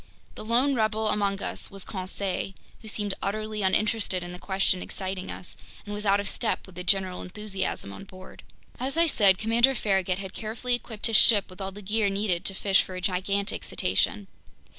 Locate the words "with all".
11.51-11.71